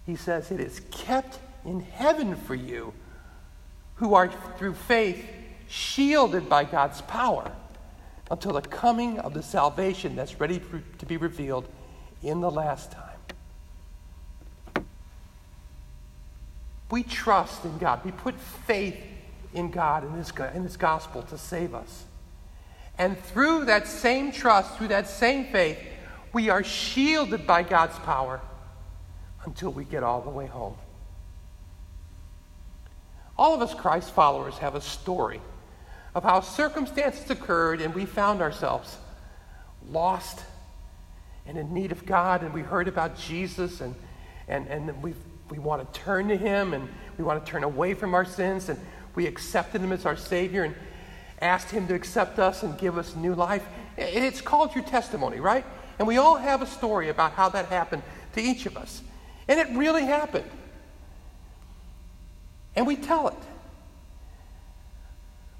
He 0.06 0.16
says 0.16 0.50
it 0.50 0.60
is 0.60 0.80
kept 0.90 1.38
in 1.64 1.80
heaven 1.80 2.36
for 2.36 2.54
you 2.54 2.94
who 3.96 4.14
are 4.14 4.30
through 4.58 4.74
faith 4.74 5.24
shielded 5.68 6.48
by 6.48 6.64
God's 6.64 7.00
power 7.02 7.50
until 8.30 8.52
the 8.52 8.62
coming 8.62 9.18
of 9.18 9.34
the 9.34 9.42
salvation 9.42 10.16
that's 10.16 10.40
ready 10.40 10.60
to 10.98 11.06
be 11.06 11.16
revealed 11.16 11.68
in 12.22 12.40
the 12.40 12.50
last 12.50 12.92
time. 12.92 14.84
We 16.90 17.02
trust 17.02 17.64
in 17.64 17.78
God. 17.78 18.04
We 18.04 18.12
put 18.12 18.38
faith 18.38 18.96
in 19.54 19.70
God 19.70 20.04
and 20.04 20.16
His, 20.16 20.30
in 20.54 20.62
His 20.62 20.76
gospel 20.76 21.22
to 21.22 21.38
save 21.38 21.74
us. 21.74 22.04
And 22.98 23.18
through 23.18 23.66
that 23.66 23.86
same 23.86 24.32
trust, 24.32 24.76
through 24.76 24.88
that 24.88 25.08
same 25.08 25.46
faith, 25.46 25.78
we 26.32 26.48
are 26.48 26.62
shielded 26.62 27.46
by 27.46 27.62
God's 27.62 27.98
power 28.00 28.40
until 29.44 29.70
we 29.70 29.84
get 29.84 30.02
all 30.02 30.20
the 30.20 30.30
way 30.30 30.46
home. 30.46 30.76
All 33.38 33.54
of 33.54 33.62
us 33.62 33.74
Christ 33.74 34.10
followers 34.12 34.58
have 34.58 34.74
a 34.74 34.80
story 34.80 35.40
of 36.14 36.22
how 36.22 36.40
circumstances 36.40 37.30
occurred 37.30 37.80
and 37.80 37.94
we 37.94 38.06
found 38.06 38.40
ourselves 38.40 38.96
lost 39.90 40.40
and 41.48 41.56
in 41.56 41.72
need 41.72 41.92
of 41.92 42.04
God, 42.04 42.42
and 42.42 42.52
we 42.52 42.62
heard 42.62 42.88
about 42.88 43.16
Jesus, 43.18 43.80
and, 43.80 43.94
and, 44.48 44.66
and 44.66 45.02
we, 45.02 45.14
we 45.50 45.58
want 45.58 45.92
to 45.92 46.00
turn 46.00 46.28
to 46.28 46.36
Him, 46.36 46.74
and 46.74 46.88
we 47.18 47.24
want 47.24 47.44
to 47.44 47.50
turn 47.50 47.64
away 47.64 47.94
from 47.94 48.14
our 48.14 48.24
sins, 48.24 48.68
and 48.68 48.78
we 49.14 49.26
accepted 49.26 49.80
Him 49.80 49.92
as 49.92 50.06
our 50.06 50.16
Savior 50.16 50.64
and 50.64 50.74
asked 51.40 51.70
Him 51.70 51.86
to 51.88 51.94
accept 51.94 52.38
us 52.38 52.62
and 52.62 52.76
give 52.78 52.98
us 52.98 53.14
new 53.14 53.34
life. 53.34 53.64
It's 53.96 54.40
called 54.40 54.74
your 54.74 54.84
testimony, 54.84 55.38
right? 55.38 55.64
And 55.98 56.08
we 56.08 56.18
all 56.18 56.36
have 56.36 56.62
a 56.62 56.66
story 56.66 57.08
about 57.08 57.32
how 57.32 57.48
that 57.50 57.66
happened 57.66 58.02
to 58.34 58.42
each 58.42 58.66
of 58.66 58.76
us. 58.76 59.02
And 59.48 59.60
it 59.60 59.68
really 59.76 60.04
happened. 60.04 60.50
And 62.76 62.86
we 62.86 62.94
tell 62.96 63.28
it. 63.28 63.34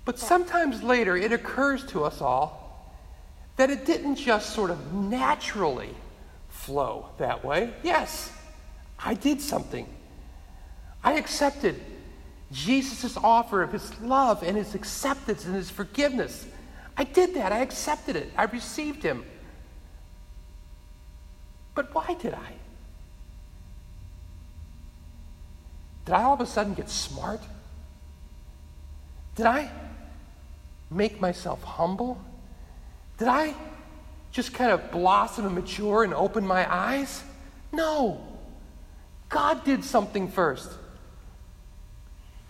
But 0.05 0.19
sometimes 0.19 0.83
later 0.83 1.17
it 1.17 1.33
occurs 1.33 1.85
to 1.87 2.05
us 2.05 2.21
all 2.21 2.95
that 3.57 3.71
it 3.71 3.87
didn't 3.87 4.17
just 4.17 4.51
sort 4.51 4.71
of 4.71 4.93
naturally 4.93 5.91
flow 6.49 7.09
that 7.19 7.45
way. 7.45 7.73
Yes, 7.83 8.31
I 8.99 9.15
did 9.15 9.41
something. 9.41 9.89
I 11.03 11.15
accepted 11.15 11.81
Jesus' 12.53 13.17
offer 13.17 13.63
of 13.63 13.73
his 13.73 13.99
love 14.01 14.43
and 14.43 14.57
his 14.57 14.75
acceptance 14.75 15.45
and 15.45 15.55
his 15.55 15.71
forgiveness. 15.71 16.47
I 16.97 17.05
did 17.05 17.35
that. 17.35 17.53
I 17.53 17.59
accepted 17.59 18.17
it. 18.17 18.31
I 18.37 18.45
received 18.45 19.03
him. 19.03 19.25
But 21.75 21.95
why 21.95 22.15
did 22.15 22.35
I? 22.35 22.53
Did 26.07 26.15
I 26.15 26.23
all 26.23 26.35
of 26.35 26.41
a 26.41 26.47
sudden 26.47 26.75
get 26.75 26.89
smart? 26.89 27.41
Did 29.35 29.45
I 29.45 29.71
make 30.89 31.21
myself 31.21 31.63
humble? 31.65 32.19
Did 33.19 33.29
I 33.29 33.55
just 34.31 34.55
kind 34.55 34.71
of 34.71 34.93
blossom 34.93 35.47
and 35.47 35.55
mature 35.55 36.05
and 36.05 36.15
open 36.15 36.47
my 36.47 36.73
eyes? 36.73 37.25
No. 37.73 38.21
God 39.29 39.65
did 39.65 39.85
something 39.85 40.29
first. 40.29 40.71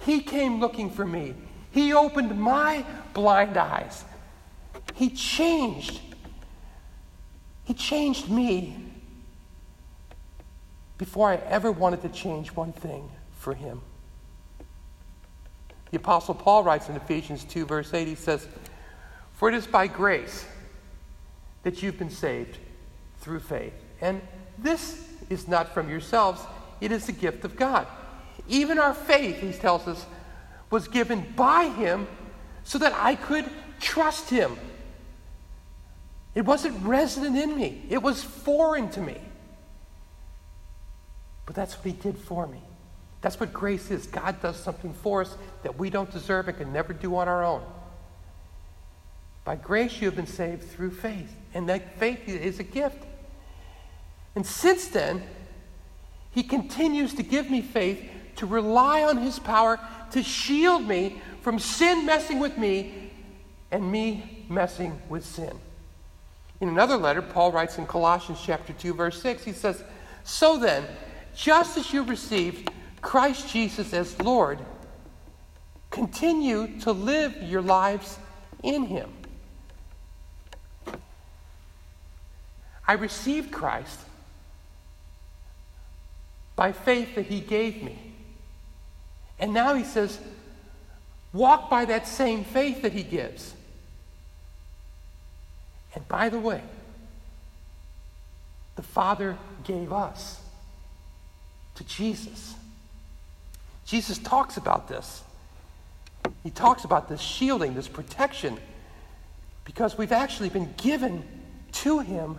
He 0.00 0.20
came 0.20 0.60
looking 0.60 0.90
for 0.90 1.06
me. 1.06 1.34
He 1.70 1.94
opened 1.94 2.38
my 2.38 2.84
blind 3.14 3.56
eyes. 3.56 4.04
He 4.94 5.10
changed 5.10 6.00
He 7.64 7.74
changed 7.74 8.30
me 8.30 8.76
before 10.98 11.30
I 11.30 11.36
ever 11.36 11.72
wanted 11.72 12.02
to 12.02 12.08
change 12.10 12.52
one 12.52 12.72
thing 12.72 13.10
for 13.46 13.54
Him. 13.54 13.80
The 15.92 15.98
Apostle 15.98 16.34
Paul 16.34 16.64
writes 16.64 16.88
in 16.88 16.96
Ephesians 16.96 17.44
2, 17.44 17.64
verse 17.64 17.94
8, 17.94 18.08
he 18.08 18.16
says, 18.16 18.48
For 19.34 19.48
it 19.48 19.54
is 19.54 19.68
by 19.68 19.86
grace 19.86 20.44
that 21.62 21.80
you've 21.80 21.96
been 21.96 22.10
saved 22.10 22.58
through 23.20 23.38
faith. 23.38 23.72
And 24.00 24.20
this 24.58 25.08
is 25.30 25.46
not 25.46 25.72
from 25.72 25.88
yourselves, 25.88 26.42
it 26.80 26.90
is 26.90 27.06
the 27.06 27.12
gift 27.12 27.44
of 27.44 27.54
God. 27.54 27.86
Even 28.48 28.80
our 28.80 28.92
faith, 28.92 29.40
he 29.40 29.52
tells 29.52 29.86
us, 29.86 30.04
was 30.68 30.88
given 30.88 31.24
by 31.36 31.68
Him 31.68 32.08
so 32.64 32.78
that 32.78 32.94
I 32.94 33.14
could 33.14 33.48
trust 33.78 34.28
Him. 34.28 34.56
It 36.34 36.44
wasn't 36.44 36.84
resident 36.84 37.36
in 37.36 37.56
me, 37.56 37.84
it 37.90 38.02
was 38.02 38.24
foreign 38.24 38.90
to 38.90 39.00
me. 39.00 39.20
But 41.44 41.54
that's 41.54 41.76
what 41.76 41.84
He 41.84 41.92
did 41.92 42.18
for 42.18 42.48
me. 42.48 42.60
That's 43.20 43.40
what 43.40 43.52
grace 43.52 43.90
is. 43.90 44.06
God 44.06 44.40
does 44.40 44.56
something 44.56 44.92
for 44.92 45.22
us 45.22 45.36
that 45.62 45.78
we 45.78 45.90
don't 45.90 46.10
deserve 46.10 46.48
and 46.48 46.56
can 46.56 46.72
never 46.72 46.92
do 46.92 47.16
on 47.16 47.28
our 47.28 47.44
own. 47.44 47.62
By 49.44 49.56
grace, 49.56 50.00
you 50.00 50.06
have 50.06 50.16
been 50.16 50.26
saved 50.26 50.64
through 50.64 50.90
faith, 50.90 51.34
and 51.54 51.68
that 51.68 51.98
faith 51.98 52.28
is 52.28 52.58
a 52.58 52.64
gift. 52.64 53.04
And 54.34 54.44
since 54.44 54.88
then, 54.88 55.22
He 56.32 56.42
continues 56.42 57.14
to 57.14 57.22
give 57.22 57.50
me 57.50 57.62
faith 57.62 58.04
to 58.36 58.46
rely 58.46 59.02
on 59.02 59.18
His 59.18 59.38
power 59.38 59.78
to 60.10 60.22
shield 60.22 60.86
me 60.86 61.20
from 61.42 61.58
sin 61.58 62.04
messing 62.04 62.38
with 62.38 62.58
me 62.58 63.12
and 63.70 63.90
me 63.90 64.44
messing 64.48 65.00
with 65.08 65.24
sin. 65.24 65.58
In 66.60 66.68
another 66.68 66.96
letter, 66.96 67.22
Paul 67.22 67.52
writes 67.52 67.78
in 67.78 67.86
Colossians 67.86 68.40
chapter 68.44 68.72
2 68.72 68.94
verse 68.94 69.20
6, 69.22 69.44
he 69.44 69.52
says, 69.52 69.82
"So 70.24 70.56
then, 70.56 70.84
just 71.34 71.76
as 71.76 71.92
you 71.92 72.02
received 72.02 72.70
Christ 73.06 73.48
Jesus 73.48 73.92
as 73.92 74.20
Lord, 74.20 74.58
continue 75.90 76.80
to 76.80 76.90
live 76.90 77.40
your 77.40 77.62
lives 77.62 78.18
in 78.64 78.86
him." 78.86 79.12
I 82.84 82.94
received 82.94 83.52
Christ 83.52 84.00
by 86.56 86.72
faith 86.72 87.14
that 87.14 87.26
he 87.26 87.38
gave 87.38 87.80
me. 87.80 87.96
And 89.38 89.54
now 89.54 89.74
he 89.74 89.84
says, 89.84 90.18
walk 91.32 91.70
by 91.70 91.84
that 91.84 92.08
same 92.08 92.42
faith 92.42 92.82
that 92.82 92.92
he 92.92 93.04
gives. 93.04 93.54
And 95.94 96.08
by 96.08 96.28
the 96.28 96.40
way, 96.40 96.62
the 98.74 98.82
Father 98.82 99.38
gave 99.62 99.92
us 99.92 100.40
to 101.76 101.84
Jesus. 101.84 102.54
Jesus 103.86 104.18
talks 104.18 104.56
about 104.56 104.88
this. 104.88 105.22
He 106.42 106.50
talks 106.50 106.84
about 106.84 107.08
this 107.08 107.20
shielding, 107.20 107.74
this 107.74 107.88
protection, 107.88 108.58
because 109.64 109.96
we've 109.96 110.12
actually 110.12 110.48
been 110.48 110.74
given 110.76 111.24
to 111.72 112.00
him 112.00 112.38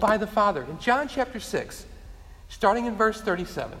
by 0.00 0.16
the 0.16 0.26
Father. 0.26 0.62
In 0.64 0.78
John 0.78 1.06
chapter 1.06 1.38
6, 1.38 1.86
starting 2.48 2.86
in 2.86 2.96
verse 2.96 3.20
37, 3.20 3.76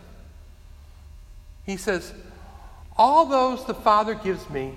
he 1.64 1.78
says, 1.78 2.12
All 2.96 3.24
those 3.26 3.64
the 3.64 3.74
Father 3.74 4.14
gives 4.14 4.48
me 4.50 4.74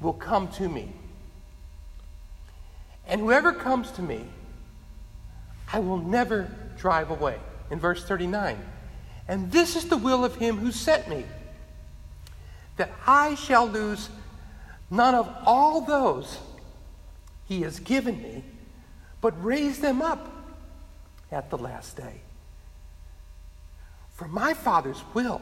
will 0.00 0.12
come 0.12 0.48
to 0.48 0.68
me. 0.68 0.92
And 3.06 3.20
whoever 3.20 3.52
comes 3.52 3.90
to 3.92 4.02
me, 4.02 4.24
I 5.72 5.78
will 5.78 5.98
never 5.98 6.50
drive 6.76 7.10
away. 7.10 7.38
In 7.70 7.78
verse 7.78 8.04
39, 8.04 8.58
and 9.30 9.52
this 9.52 9.76
is 9.76 9.84
the 9.84 9.96
will 9.96 10.24
of 10.24 10.34
him 10.34 10.58
who 10.58 10.72
sent 10.72 11.08
me, 11.08 11.24
that 12.76 12.90
I 13.06 13.36
shall 13.36 13.64
lose 13.64 14.08
none 14.90 15.14
of 15.14 15.32
all 15.46 15.82
those 15.82 16.36
he 17.46 17.62
has 17.62 17.78
given 17.78 18.20
me, 18.20 18.42
but 19.20 19.32
raise 19.44 19.78
them 19.78 20.02
up 20.02 20.32
at 21.30 21.48
the 21.48 21.56
last 21.56 21.96
day. 21.96 22.22
For 24.10 24.26
my 24.26 24.52
Father's 24.52 25.00
will 25.14 25.40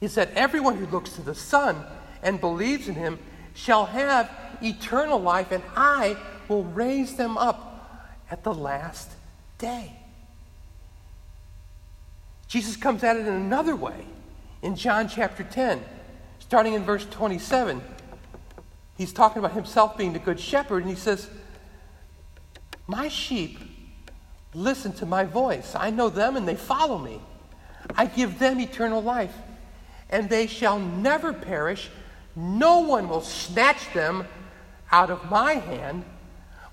is 0.00 0.14
that 0.14 0.32
everyone 0.34 0.78
who 0.78 0.86
looks 0.86 1.12
to 1.12 1.20
the 1.20 1.34
Son 1.34 1.84
and 2.22 2.40
believes 2.40 2.88
in 2.88 2.94
him 2.94 3.18
shall 3.52 3.84
have 3.84 4.30
eternal 4.62 5.18
life, 5.18 5.52
and 5.52 5.62
I 5.76 6.16
will 6.48 6.64
raise 6.64 7.16
them 7.16 7.36
up 7.36 8.16
at 8.30 8.44
the 8.44 8.54
last 8.54 9.10
day. 9.58 10.01
Jesus 12.52 12.76
comes 12.76 13.02
at 13.02 13.16
it 13.16 13.20
in 13.20 13.32
another 13.32 13.74
way 13.74 14.04
in 14.60 14.76
John 14.76 15.08
chapter 15.08 15.42
10, 15.42 15.82
starting 16.38 16.74
in 16.74 16.84
verse 16.84 17.06
27. 17.06 17.80
He's 18.98 19.10
talking 19.10 19.38
about 19.38 19.52
himself 19.52 19.96
being 19.96 20.12
the 20.12 20.18
good 20.18 20.38
shepherd, 20.38 20.82
and 20.82 20.90
he 20.90 20.94
says, 20.94 21.30
My 22.86 23.08
sheep 23.08 23.58
listen 24.52 24.92
to 24.96 25.06
my 25.06 25.24
voice. 25.24 25.74
I 25.74 25.88
know 25.88 26.10
them, 26.10 26.36
and 26.36 26.46
they 26.46 26.54
follow 26.54 26.98
me. 26.98 27.22
I 27.96 28.04
give 28.04 28.38
them 28.38 28.60
eternal 28.60 29.02
life 29.02 29.32
and 30.12 30.28
they 30.28 30.46
shall 30.46 30.78
never 30.78 31.32
perish. 31.32 31.88
No 32.36 32.80
one 32.80 33.08
will 33.08 33.22
snatch 33.22 33.92
them 33.94 34.26
out 34.92 35.10
of 35.10 35.30
my 35.30 35.54
hand. 35.54 36.04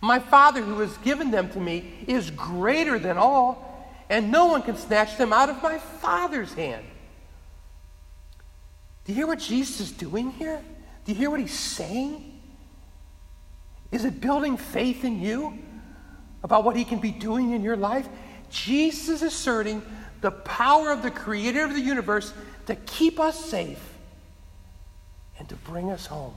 My 0.01 0.19
Father, 0.19 0.61
who 0.61 0.79
has 0.79 0.95
given 0.97 1.31
them 1.31 1.49
to 1.51 1.59
me, 1.59 2.03
is 2.05 2.29
greater 2.31 2.99
than 2.99 3.17
all, 3.17 3.68
and 4.09 4.31
no 4.31 4.47
one 4.47 4.63
can 4.63 4.75
snatch 4.75 5.17
them 5.17 5.31
out 5.31 5.49
of 5.49 5.61
my 5.61 5.77
Father's 5.77 6.53
hand. 6.53 6.85
Do 9.05 9.11
you 9.11 9.15
hear 9.15 9.27
what 9.27 9.39
Jesus 9.39 9.79
is 9.79 9.91
doing 9.91 10.31
here? 10.31 10.61
Do 11.05 11.11
you 11.11 11.17
hear 11.17 11.29
what 11.29 11.39
he's 11.39 11.57
saying? 11.57 12.41
Is 13.91 14.05
it 14.05 14.19
building 14.21 14.57
faith 14.57 15.03
in 15.03 15.21
you 15.21 15.57
about 16.43 16.63
what 16.63 16.75
he 16.75 16.83
can 16.83 16.99
be 16.99 17.11
doing 17.11 17.51
in 17.51 17.63
your 17.63 17.77
life? 17.77 18.07
Jesus 18.49 19.09
is 19.09 19.21
asserting 19.21 19.81
the 20.21 20.31
power 20.31 20.91
of 20.91 21.01
the 21.01 21.11
creator 21.11 21.63
of 21.63 21.73
the 21.73 21.79
universe 21.79 22.33
to 22.65 22.75
keep 22.75 23.19
us 23.19 23.43
safe 23.45 23.93
and 25.37 25.47
to 25.49 25.55
bring 25.55 25.89
us 25.89 26.05
home. 26.05 26.33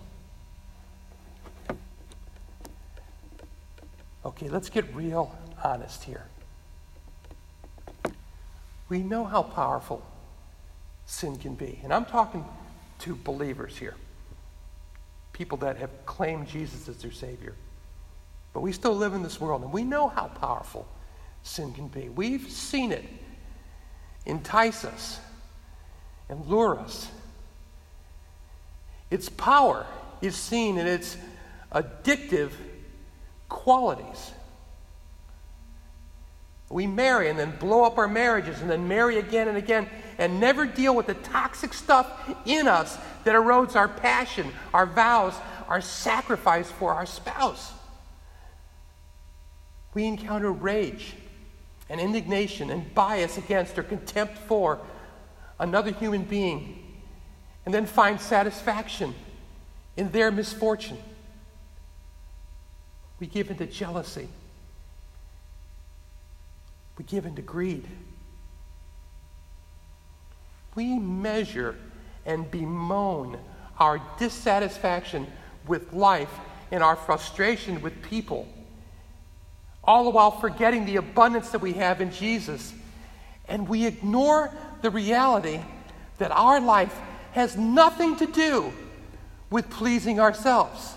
Okay, 4.24 4.48
let's 4.48 4.70
get 4.70 4.94
real 4.94 5.36
honest 5.64 6.04
here. 6.04 6.26
We 8.92 9.02
know 9.02 9.24
how 9.24 9.42
powerful 9.42 10.04
sin 11.06 11.38
can 11.38 11.54
be. 11.54 11.80
And 11.82 11.94
I'm 11.94 12.04
talking 12.04 12.44
to 12.98 13.16
believers 13.16 13.78
here, 13.78 13.94
people 15.32 15.56
that 15.58 15.78
have 15.78 16.04
claimed 16.04 16.46
Jesus 16.46 16.90
as 16.90 16.98
their 16.98 17.10
Savior. 17.10 17.54
But 18.52 18.60
we 18.60 18.70
still 18.70 18.94
live 18.94 19.14
in 19.14 19.22
this 19.22 19.40
world, 19.40 19.62
and 19.62 19.72
we 19.72 19.82
know 19.82 20.08
how 20.08 20.26
powerful 20.26 20.86
sin 21.42 21.72
can 21.72 21.88
be. 21.88 22.10
We've 22.10 22.50
seen 22.50 22.92
it 22.92 23.06
entice 24.26 24.84
us 24.84 25.20
and 26.28 26.44
lure 26.44 26.78
us. 26.78 27.08
Its 29.10 29.30
power 29.30 29.86
is 30.20 30.36
seen 30.36 30.76
in 30.76 30.86
its 30.86 31.16
addictive 31.72 32.50
qualities. 33.48 34.32
We 36.72 36.86
marry 36.86 37.28
and 37.28 37.38
then 37.38 37.54
blow 37.56 37.84
up 37.84 37.98
our 37.98 38.08
marriages 38.08 38.62
and 38.62 38.70
then 38.70 38.88
marry 38.88 39.18
again 39.18 39.46
and 39.46 39.58
again 39.58 39.86
and 40.16 40.40
never 40.40 40.64
deal 40.64 40.96
with 40.96 41.06
the 41.06 41.14
toxic 41.14 41.74
stuff 41.74 42.10
in 42.46 42.66
us 42.66 42.96
that 43.24 43.34
erodes 43.34 43.76
our 43.76 43.88
passion, 43.88 44.50
our 44.72 44.86
vows, 44.86 45.34
our 45.68 45.82
sacrifice 45.82 46.70
for 46.70 46.94
our 46.94 47.04
spouse. 47.04 47.72
We 49.92 50.06
encounter 50.06 50.50
rage 50.50 51.14
and 51.90 52.00
indignation 52.00 52.70
and 52.70 52.94
bias 52.94 53.36
against 53.36 53.78
or 53.78 53.82
contempt 53.82 54.38
for 54.38 54.80
another 55.58 55.92
human 55.92 56.22
being 56.22 57.02
and 57.66 57.74
then 57.74 57.84
find 57.84 58.18
satisfaction 58.18 59.14
in 59.98 60.10
their 60.10 60.30
misfortune. 60.30 60.96
We 63.20 63.26
give 63.26 63.50
into 63.50 63.66
jealousy. 63.66 64.28
We 66.98 67.04
give 67.04 67.26
into 67.26 67.42
greed. 67.42 67.86
We 70.74 70.98
measure 70.98 71.76
and 72.24 72.50
bemoan 72.50 73.38
our 73.78 74.00
dissatisfaction 74.18 75.26
with 75.66 75.92
life 75.92 76.30
and 76.70 76.82
our 76.82 76.96
frustration 76.96 77.82
with 77.82 78.02
people, 78.02 78.48
all 79.84 80.04
the 80.04 80.10
while 80.10 80.30
forgetting 80.30 80.86
the 80.86 80.96
abundance 80.96 81.50
that 81.50 81.60
we 81.60 81.74
have 81.74 82.00
in 82.00 82.10
Jesus. 82.12 82.72
And 83.48 83.68
we 83.68 83.86
ignore 83.86 84.50
the 84.80 84.90
reality 84.90 85.60
that 86.18 86.30
our 86.30 86.60
life 86.60 86.96
has 87.32 87.56
nothing 87.56 88.16
to 88.16 88.26
do 88.26 88.72
with 89.50 89.68
pleasing 89.68 90.20
ourselves. 90.20 90.94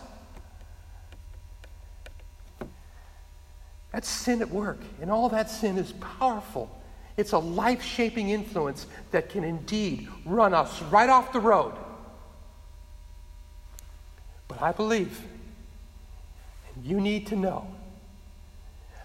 That's 3.96 4.10
sin 4.10 4.42
at 4.42 4.50
work. 4.50 4.80
And 5.00 5.10
all 5.10 5.30
that 5.30 5.50
sin 5.50 5.78
is 5.78 5.94
powerful. 5.94 6.70
It's 7.16 7.32
a 7.32 7.38
life 7.38 7.82
shaping 7.82 8.30
influence 8.30 8.88
that 9.12 9.30
can 9.30 9.46
indeed 9.46 10.10
run 10.26 10.54
us 10.54 10.82
right 10.82 11.10
off 11.10 11.32
the 11.32 11.40
road. 11.40 11.72
But 14.50 14.62
I 14.62 14.74
believe, 14.74 15.22
and 16.76 16.84
you 16.84 17.00
need 17.00 17.28
to 17.28 17.38
know, 17.38 17.68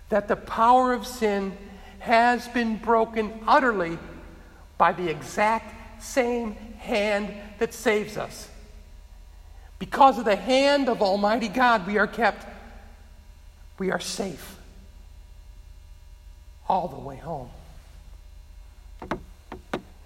that 0.09 0.27
the 0.27 0.35
power 0.35 0.93
of 0.93 1.07
sin 1.07 1.57
has 2.01 2.49
been 2.49 2.77
broken 2.77 3.33
utterly 3.47 3.97
by 4.77 4.93
the 4.93 5.09
exact 5.09 6.03
same 6.03 6.55
hand 6.79 7.33
that 7.61 7.73
saves 7.75 8.17
us. 8.17 8.49
Because 9.79 10.19
of 10.19 10.25
the 10.25 10.35
hand 10.35 10.89
of 10.89 11.01
Almighty 11.01 11.47
God, 11.47 11.87
we 11.87 11.97
are 11.97 12.09
kept, 12.09 12.45
we 13.79 13.93
are 13.93 14.01
safe 14.01 14.57
all 16.71 16.87
the 16.87 17.01
way 17.01 17.17
home. 17.17 17.51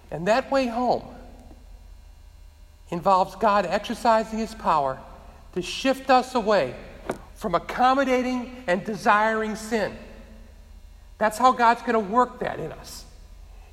And 0.09 0.27
that 0.27 0.49
way 0.49 0.65
home 0.65 1.03
involves 2.89 3.35
God 3.35 3.67
exercising 3.67 4.39
His 4.39 4.55
power 4.55 4.97
to 5.53 5.61
shift 5.61 6.09
us 6.09 6.33
away 6.33 6.73
from 7.35 7.53
accommodating 7.53 8.63
and 8.65 8.83
desiring 8.83 9.55
sin. 9.55 9.95
That's 11.19 11.37
how 11.37 11.51
God's 11.51 11.81
going 11.81 11.93
to 11.93 11.99
work 11.99 12.39
that 12.39 12.59
in 12.59 12.71
us. 12.71 13.05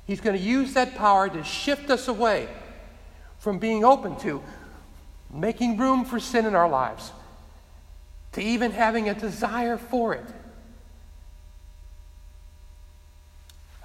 He's 0.05 0.21
going 0.21 0.37
to 0.37 0.43
use 0.43 0.75
that 0.75 0.93
power 0.93 1.27
to 1.29 1.43
shift 1.43 1.89
us 1.89 2.07
away 2.07 2.47
from 3.39 3.57
being 3.57 3.83
open 3.83 4.17
to 4.17 4.43
making 5.33 5.77
room 5.77 6.05
for 6.05 6.19
sin 6.19 6.45
in 6.45 6.53
our 6.53 6.69
lives 6.69 7.11
to 8.33 8.43
even 8.43 8.69
having 8.69 9.09
a 9.09 9.15
desire 9.15 9.77
for 9.77 10.13
it. 10.13 10.25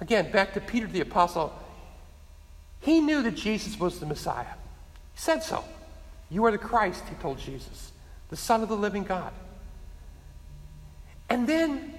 Again, 0.09 0.31
back 0.31 0.55
to 0.55 0.59
Peter 0.59 0.87
the 0.87 1.01
Apostle. 1.01 1.53
He 2.79 2.99
knew 2.99 3.21
that 3.21 3.35
Jesus 3.35 3.79
was 3.79 3.99
the 3.99 4.07
Messiah. 4.07 4.55
He 5.13 5.19
said 5.19 5.43
so. 5.43 5.63
You 6.31 6.43
are 6.45 6.51
the 6.51 6.57
Christ, 6.57 7.03
he 7.07 7.13
told 7.17 7.37
Jesus, 7.37 7.91
the 8.31 8.35
Son 8.35 8.63
of 8.63 8.69
the 8.69 8.75
living 8.75 9.03
God. 9.03 9.31
And 11.29 11.45
then 11.45 11.93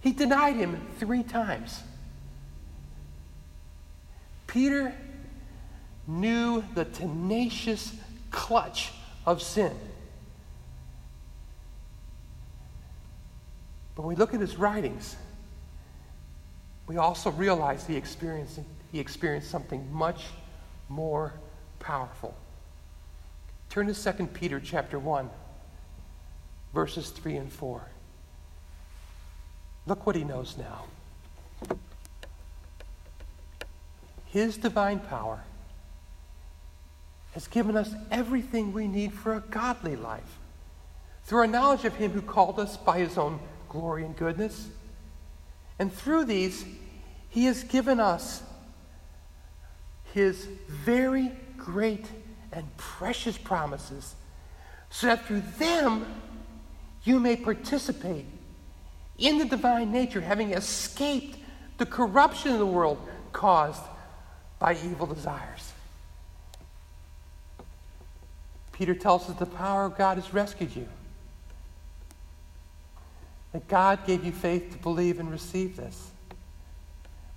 he 0.00 0.12
denied 0.12 0.56
him 0.56 0.80
three 0.98 1.22
times. 1.22 1.82
Peter 4.46 4.94
knew 6.06 6.64
the 6.74 6.86
tenacious 6.86 7.92
clutch 8.30 8.90
of 9.26 9.42
sin. 9.42 9.76
But 13.94 14.06
when 14.06 14.16
we 14.16 14.18
look 14.18 14.32
at 14.32 14.40
his 14.40 14.56
writings, 14.56 15.16
we 16.90 16.96
also 16.96 17.30
realize 17.30 17.86
he 17.86 17.94
experienced, 17.94 18.58
he 18.90 18.98
experienced 18.98 19.48
something 19.48 19.86
much 19.92 20.24
more 20.88 21.32
powerful. 21.78 22.34
Turn 23.68 23.86
to 23.86 24.12
2 24.12 24.26
Peter 24.26 24.58
chapter 24.58 24.98
1, 24.98 25.30
verses 26.74 27.10
3 27.10 27.36
and 27.36 27.52
4. 27.52 27.80
Look 29.86 30.04
what 30.04 30.16
he 30.16 30.24
knows 30.24 30.56
now. 30.58 30.86
His 34.26 34.56
divine 34.56 34.98
power 34.98 35.44
has 37.34 37.46
given 37.46 37.76
us 37.76 37.94
everything 38.10 38.72
we 38.72 38.88
need 38.88 39.12
for 39.12 39.34
a 39.34 39.40
godly 39.42 39.94
life 39.94 40.38
through 41.22 41.38
our 41.38 41.46
knowledge 41.46 41.84
of 41.84 41.94
him 41.94 42.10
who 42.10 42.20
called 42.20 42.58
us 42.58 42.76
by 42.76 42.98
his 42.98 43.16
own 43.16 43.38
glory 43.68 44.04
and 44.04 44.16
goodness. 44.16 44.66
And 45.78 45.90
through 45.90 46.24
these, 46.24 46.64
he 47.30 47.46
has 47.46 47.64
given 47.64 47.98
us 47.98 48.42
his 50.12 50.46
very 50.68 51.32
great 51.56 52.06
and 52.52 52.76
precious 52.76 53.38
promises 53.38 54.14
so 54.90 55.06
that 55.06 55.24
through 55.26 55.42
them 55.58 56.04
you 57.04 57.18
may 57.18 57.36
participate 57.36 58.26
in 59.18 59.38
the 59.38 59.44
divine 59.44 59.92
nature, 59.92 60.20
having 60.20 60.52
escaped 60.52 61.38
the 61.78 61.86
corruption 61.86 62.52
of 62.52 62.58
the 62.58 62.66
world 62.66 62.98
caused 63.32 63.82
by 64.58 64.72
evil 64.84 65.06
desires. 65.06 65.72
Peter 68.72 68.94
tells 68.94 69.28
us 69.28 69.36
the 69.36 69.46
power 69.46 69.84
of 69.84 69.96
God 69.96 70.16
has 70.16 70.32
rescued 70.32 70.74
you. 70.74 70.88
That 73.52 73.68
God 73.68 74.06
gave 74.06 74.24
you 74.24 74.32
faith 74.32 74.72
to 74.72 74.78
believe 74.78 75.20
and 75.20 75.30
receive 75.30 75.76
this. 75.76 76.09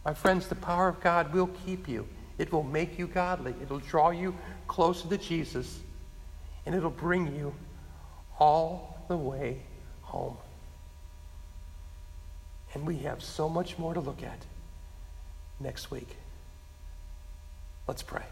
My 0.05 0.13
friends, 0.13 0.47
the 0.47 0.55
power 0.55 0.87
of 0.89 0.99
God 1.01 1.33
will 1.33 1.49
keep 1.65 1.87
you. 1.87 2.07
It 2.37 2.51
will 2.51 2.63
make 2.63 2.99
you 2.99 3.07
godly. 3.07 3.53
It'll 3.61 3.79
draw 3.79 4.09
you 4.09 4.35
closer 4.67 5.07
to 5.07 5.17
Jesus, 5.17 5.79
and 6.65 6.75
it'll 6.75 6.89
bring 6.89 7.35
you 7.35 7.53
all 8.39 9.05
the 9.07 9.17
way 9.17 9.61
home. 10.01 10.37
And 12.73 12.87
we 12.87 12.97
have 12.99 13.23
so 13.23 13.47
much 13.47 13.77
more 13.77 13.93
to 13.93 13.99
look 13.99 14.23
at 14.23 14.45
next 15.59 15.91
week. 15.91 16.17
Let's 17.87 18.01
pray. 18.01 18.23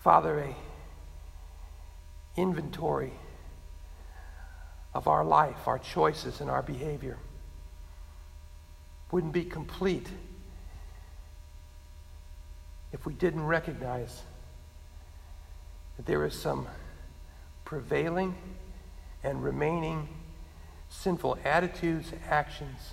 Father, 0.00 0.40
a 0.40 0.54
inventory 2.36 3.12
of 4.94 5.08
our 5.08 5.24
life, 5.24 5.66
our 5.66 5.78
choices, 5.78 6.40
and 6.40 6.48
our 6.48 6.62
behavior 6.62 7.18
wouldn't 9.10 9.32
be 9.32 9.44
complete 9.44 10.08
if 12.92 13.04
we 13.06 13.12
didn't 13.14 13.44
recognize 13.44 14.22
that 15.96 16.06
there 16.06 16.24
is 16.24 16.38
some 16.38 16.66
prevailing 17.64 18.36
and 19.22 19.42
remaining 19.42 20.08
sinful 20.88 21.38
attitudes, 21.44 22.12
actions, 22.28 22.92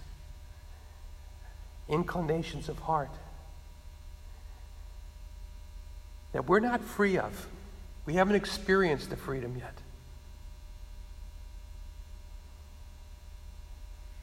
inclinations 1.88 2.68
of 2.70 2.80
heart 2.80 3.12
that 6.32 6.48
we're 6.48 6.60
not 6.60 6.82
free 6.82 7.18
of. 7.18 7.48
We 8.06 8.14
haven't 8.14 8.36
experienced 8.36 9.10
the 9.10 9.18
freedom 9.18 9.56
yet. 9.58 9.81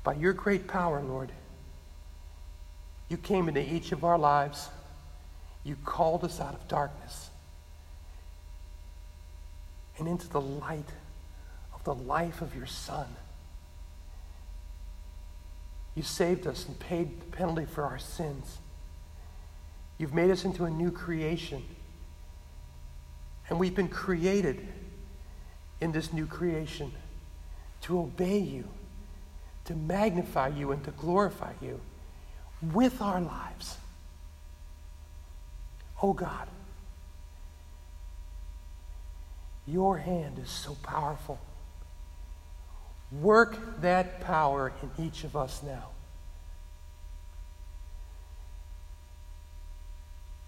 By 0.09 0.15
your 0.15 0.33
great 0.33 0.67
power, 0.67 1.03
Lord, 1.03 1.31
you 3.11 3.19
came 3.19 3.47
into 3.47 3.61
each 3.61 3.93
of 3.93 4.05
our 4.05 4.17
lives. 4.17 4.71
You 5.65 5.77
called 5.85 6.25
us 6.25 6.41
out 6.41 6.55
of 6.55 6.67
darkness 6.67 7.29
and 9.99 10.09
into 10.09 10.27
the 10.27 10.41
light 10.41 10.89
of 11.75 11.85
the 11.85 11.95
life 11.95 12.41
of 12.41 12.57
your 12.57 12.65
Son. 12.65 13.05
You 15.95 16.03
saved 16.03 16.47
us 16.47 16.67
and 16.67 16.81
paid 16.81 17.21
the 17.21 17.27
penalty 17.27 17.67
for 17.67 17.85
our 17.85 17.99
sins. 17.99 18.57
You've 19.99 20.15
made 20.15 20.31
us 20.31 20.43
into 20.47 20.65
a 20.65 20.71
new 20.71 20.91
creation. 20.91 21.63
And 23.51 23.59
we've 23.61 23.77
been 23.77 23.89
created 23.89 24.67
in 25.83 25.93
this 25.93 26.15
new 26.15 26.25
creation 26.25 26.93
to 27.83 27.99
obey 28.01 28.39
you 28.39 28.65
to 29.69 29.77
magnify 29.77 30.49
you 30.49 30.73
and 30.73 30.83
to 30.83 30.91
glorify 30.93 31.53
you 31.61 31.79
with 32.73 33.03
our 33.03 33.21
lives. 33.21 33.77
Oh 36.03 36.15
God, 36.15 36.49
your 39.67 39.99
hand 39.99 40.39
is 40.39 40.49
so 40.49 40.75
powerful. 40.83 41.39
Work 43.13 43.83
that 43.83 44.23
power 44.23 44.73
in 44.83 45.05
each 45.05 45.25
of 45.25 45.37
us 45.37 45.63
now. 45.63 45.89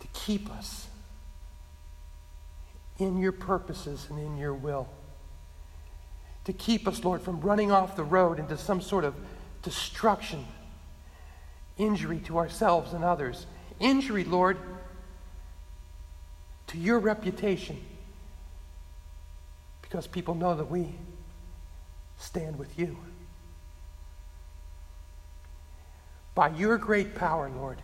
To 0.00 0.06
keep 0.14 0.50
us 0.50 0.88
in 2.98 3.18
your 3.18 3.32
purposes 3.32 4.06
and 4.08 4.18
in 4.18 4.38
your 4.38 4.54
will 4.54 4.88
to 6.44 6.52
keep 6.52 6.88
us, 6.88 7.04
Lord, 7.04 7.22
from 7.22 7.40
running 7.40 7.70
off 7.70 7.96
the 7.96 8.04
road 8.04 8.38
into 8.38 8.56
some 8.56 8.80
sort 8.80 9.04
of 9.04 9.14
destruction, 9.62 10.44
injury 11.76 12.18
to 12.20 12.38
ourselves 12.38 12.92
and 12.92 13.04
others. 13.04 13.46
Injury, 13.78 14.24
Lord, 14.24 14.58
to 16.68 16.78
your 16.78 16.98
reputation. 16.98 17.78
Because 19.82 20.06
people 20.06 20.34
know 20.34 20.54
that 20.54 20.70
we 20.70 20.94
stand 22.18 22.58
with 22.58 22.78
you. 22.78 22.96
By 26.34 26.48
your 26.50 26.78
great 26.78 27.14
power, 27.14 27.50
Lord, 27.54 27.82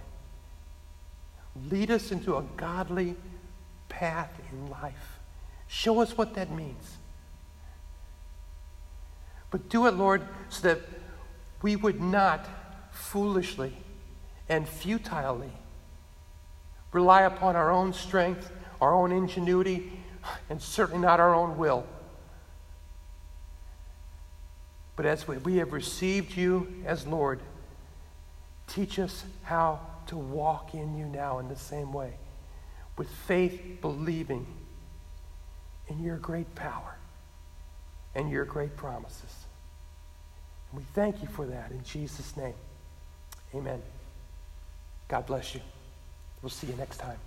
lead 1.68 1.90
us 1.90 2.12
into 2.12 2.36
a 2.36 2.42
godly 2.56 3.16
path 3.88 4.32
in 4.52 4.70
life. 4.70 5.18
Show 5.66 6.00
us 6.00 6.16
what 6.16 6.34
that 6.34 6.50
means. 6.50 6.98
But 9.56 9.70
do 9.70 9.86
it, 9.86 9.94
Lord, 9.94 10.20
so 10.50 10.68
that 10.68 10.82
we 11.62 11.76
would 11.76 11.98
not 11.98 12.46
foolishly 12.90 13.74
and 14.50 14.68
futilely 14.68 15.50
rely 16.92 17.22
upon 17.22 17.56
our 17.56 17.70
own 17.70 17.94
strength, 17.94 18.52
our 18.82 18.92
own 18.94 19.12
ingenuity, 19.12 19.98
and 20.50 20.60
certainly 20.60 21.00
not 21.00 21.20
our 21.20 21.34
own 21.34 21.56
will. 21.56 21.86
But 24.94 25.06
as 25.06 25.26
we 25.26 25.56
have 25.56 25.72
received 25.72 26.36
you 26.36 26.84
as 26.84 27.06
Lord, 27.06 27.40
teach 28.66 28.98
us 28.98 29.24
how 29.42 29.80
to 30.08 30.18
walk 30.18 30.74
in 30.74 30.98
you 30.98 31.06
now 31.06 31.38
in 31.38 31.48
the 31.48 31.56
same 31.56 31.94
way, 31.94 32.12
with 32.98 33.08
faith, 33.08 33.80
believing 33.80 34.46
in 35.88 36.02
your 36.02 36.18
great 36.18 36.54
power 36.54 36.98
and 38.14 38.30
your 38.30 38.44
great 38.44 38.76
promises. 38.76 39.45
We 40.76 40.82
thank 40.94 41.22
you 41.22 41.28
for 41.28 41.46
that 41.46 41.70
in 41.70 41.82
Jesus' 41.82 42.36
name. 42.36 42.54
Amen. 43.54 43.80
God 45.08 45.26
bless 45.26 45.54
you. 45.54 45.60
We'll 46.42 46.50
see 46.50 46.66
you 46.66 46.74
next 46.74 46.98
time. 46.98 47.18